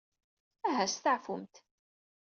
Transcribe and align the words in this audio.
Aha 0.67 0.85
steɛfumt. 0.87 1.55